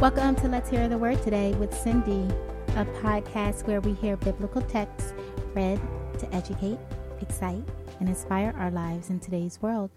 Welcome 0.00 0.36
to 0.36 0.46
Let's 0.46 0.70
Hear 0.70 0.88
the 0.88 0.96
Word 0.96 1.20
today 1.24 1.54
with 1.54 1.76
Cindy, 1.76 2.32
a 2.76 2.84
podcast 3.02 3.66
where 3.66 3.80
we 3.80 3.94
hear 3.94 4.16
biblical 4.16 4.62
texts 4.62 5.12
read 5.54 5.80
to 6.20 6.32
educate, 6.32 6.78
excite, 7.20 7.64
and 7.98 8.08
inspire 8.08 8.54
our 8.56 8.70
lives 8.70 9.10
in 9.10 9.18
today's 9.18 9.60
world. 9.60 9.90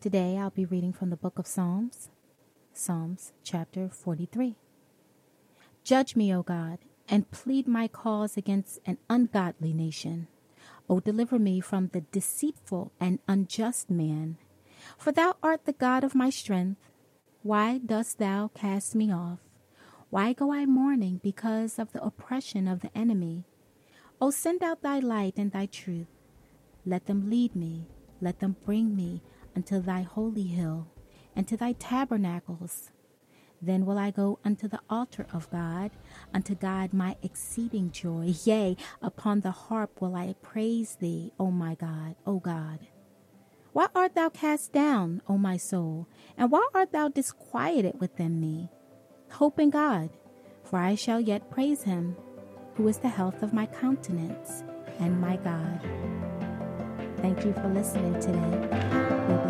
Today 0.00 0.38
I'll 0.38 0.50
be 0.50 0.64
reading 0.64 0.92
from 0.92 1.10
the 1.10 1.16
book 1.16 1.40
of 1.40 1.48
Psalms, 1.48 2.08
Psalms 2.72 3.32
chapter 3.42 3.88
43. 3.88 4.54
Judge 5.82 6.14
me, 6.14 6.32
O 6.32 6.44
God, 6.44 6.78
and 7.08 7.28
plead 7.32 7.66
my 7.66 7.88
cause 7.88 8.36
against 8.36 8.78
an 8.86 8.98
ungodly 9.10 9.72
nation. 9.72 10.28
O 10.88 11.00
deliver 11.00 11.40
me 11.40 11.58
from 11.58 11.88
the 11.88 12.02
deceitful 12.02 12.92
and 13.00 13.18
unjust 13.26 13.90
man. 13.90 14.38
For 14.96 15.10
thou 15.10 15.34
art 15.42 15.64
the 15.64 15.72
God 15.72 16.04
of 16.04 16.14
my 16.14 16.30
strength. 16.30 16.80
Why 17.44 17.78
dost 17.78 18.18
thou 18.18 18.52
cast 18.54 18.94
me 18.94 19.12
off? 19.12 19.40
Why 20.10 20.32
go 20.32 20.52
I 20.52 20.64
mourning 20.64 21.18
because 21.24 21.76
of 21.76 21.90
the 21.90 22.00
oppression 22.00 22.68
of 22.68 22.80
the 22.80 22.96
enemy? 22.96 23.46
O 24.20 24.30
send 24.30 24.62
out 24.62 24.82
thy 24.82 25.00
light 25.00 25.34
and 25.36 25.50
thy 25.50 25.66
truth. 25.66 26.06
Let 26.86 27.06
them 27.06 27.28
lead 27.28 27.56
me, 27.56 27.88
let 28.20 28.38
them 28.38 28.54
bring 28.64 28.94
me 28.94 29.22
unto 29.56 29.80
thy 29.80 30.02
holy 30.02 30.44
hill, 30.44 30.86
and 31.34 31.48
to 31.48 31.56
thy 31.56 31.72
tabernacles. 31.72 32.92
Then 33.60 33.86
will 33.86 33.98
I 33.98 34.12
go 34.12 34.38
unto 34.44 34.68
the 34.68 34.80
altar 34.88 35.26
of 35.32 35.50
God, 35.50 35.90
unto 36.32 36.54
God 36.54 36.92
my 36.92 37.16
exceeding 37.24 37.90
joy. 37.90 38.34
Yea, 38.44 38.76
upon 39.00 39.40
the 39.40 39.50
harp 39.50 40.00
will 40.00 40.14
I 40.14 40.36
praise 40.42 40.94
thee, 41.00 41.32
O 41.40 41.50
my 41.50 41.74
God, 41.74 42.14
O 42.24 42.38
God. 42.38 42.86
Why 43.72 43.86
art 43.94 44.14
thou 44.14 44.28
cast 44.28 44.72
down, 44.72 45.22
O 45.26 45.38
my 45.38 45.56
soul? 45.56 46.06
And 46.36 46.50
why 46.50 46.66
art 46.74 46.92
thou 46.92 47.08
disquieted 47.08 47.98
within 47.98 48.38
me? 48.38 48.68
Hope 49.30 49.58
in 49.58 49.70
God, 49.70 50.10
for 50.62 50.78
I 50.78 50.94
shall 50.94 51.20
yet 51.20 51.50
praise 51.50 51.82
him, 51.82 52.14
who 52.74 52.86
is 52.86 52.98
the 52.98 53.08
health 53.08 53.42
of 53.42 53.54
my 53.54 53.64
countenance 53.64 54.62
and 54.98 55.18
my 55.18 55.36
God. 55.36 55.80
Thank 57.22 57.46
you 57.46 57.54
for 57.54 57.68
listening 57.68 58.20
today. 58.20 59.41